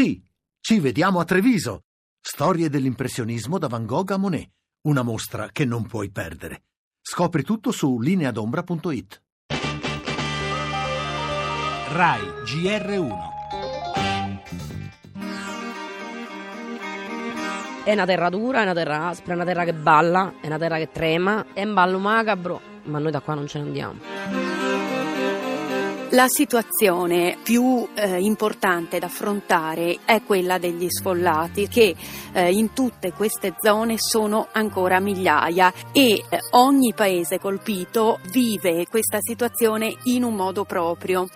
[0.00, 0.18] Sì,
[0.60, 1.82] ci vediamo a Treviso.
[2.18, 4.48] Storie dell'impressionismo da Van Gogh a Monet.
[4.86, 6.62] Una mostra che non puoi perdere.
[7.02, 9.22] Scopri tutto su lineadombra.it.
[11.92, 13.14] RAI GR1
[17.84, 20.56] È una terra dura, è una terra aspra, è una terra che balla, è una
[20.56, 24.19] terra che trema, è un ballo macabro, ma noi da qua non ce ne andiamo.
[26.12, 31.94] La situazione più eh, importante da affrontare è quella degli sfollati che
[32.32, 39.18] eh, in tutte queste zone sono ancora migliaia e eh, ogni paese colpito vive questa
[39.20, 41.28] situazione in un modo proprio.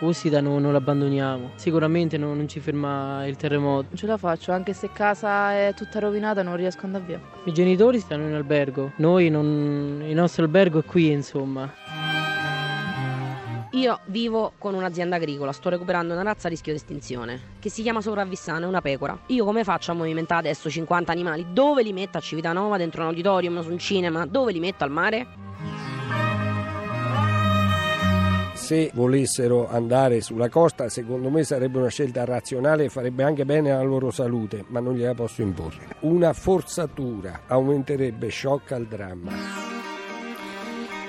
[0.00, 3.86] Usida non, non l'abbandoniamo, sicuramente non, non, ci ferma il terremoto.
[3.88, 7.20] Non ce la faccio, anche se casa è tutta rovinata non riesco ad andare via.
[7.44, 11.72] I genitori stanno in albergo, noi non, il nostro albergo è qui insomma.
[13.72, 17.82] Io vivo con un'azienda agricola, sto recuperando una razza a rischio di estinzione, che si
[17.82, 19.18] chiama sopravvissana, è una pecora.
[19.26, 21.46] Io come faccio a movimentare adesso 50 animali?
[21.52, 24.26] Dove li metto a Civitanova, dentro un auditorium, su un cinema?
[24.26, 25.47] Dove li metto al mare?
[28.68, 33.70] Se volessero andare sulla costa, secondo me sarebbe una scelta razionale e farebbe anche bene
[33.70, 35.96] alla loro salute, ma non gliela posso imporre.
[36.00, 39.67] Una forzatura aumenterebbe shock al dramma.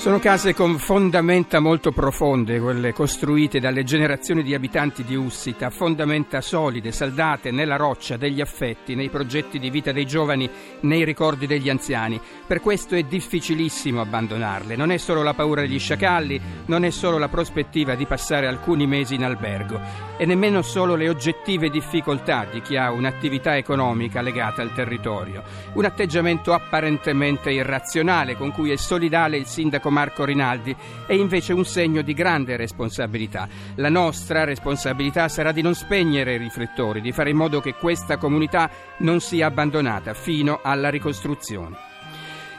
[0.00, 6.40] Sono case con fondamenta molto profonde, quelle costruite dalle generazioni di abitanti di Ussita, fondamenta
[6.40, 10.48] solide, saldate nella roccia degli affetti, nei progetti di vita dei giovani,
[10.80, 12.18] nei ricordi degli anziani.
[12.46, 14.74] Per questo è difficilissimo abbandonarle.
[14.74, 18.86] Non è solo la paura degli sciacalli, non è solo la prospettiva di passare alcuni
[18.86, 19.78] mesi in albergo,
[20.16, 25.42] e nemmeno solo le oggettive difficoltà di chi ha un'attività economica legata al territorio.
[25.74, 30.74] Un atteggiamento apparentemente irrazionale con cui è solidale il sindaco Marco Rinaldi,
[31.06, 33.48] è invece un segno di grande responsabilità.
[33.76, 38.16] La nostra responsabilità sarà di non spegnere i riflettori, di fare in modo che questa
[38.16, 41.89] comunità non sia abbandonata fino alla ricostruzione.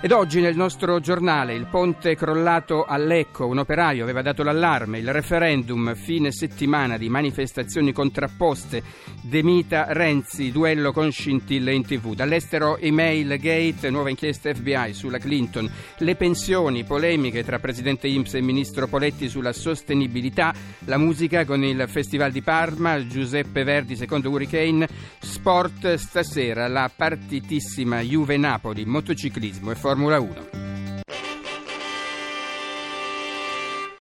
[0.00, 5.00] Ed oggi nel nostro giornale il ponte crollato a Lecco, un operaio aveva dato l'allarme,
[5.00, 8.80] il referendum, fine settimana di manifestazioni contrapposte,
[9.20, 12.14] Demita Renzi, duello con scintille in tv.
[12.14, 18.40] Dall'estero email gate, nuova inchiesta FBI sulla Clinton, le pensioni, polemiche tra Presidente Imps e
[18.40, 20.54] Ministro Poletti sulla sostenibilità,
[20.84, 24.88] la musica con il Festival di Parma, Giuseppe Verdi secondo Hurricane,
[25.18, 30.67] sport stasera, la partitissima Juve Napoli, motociclismo e Formula 1.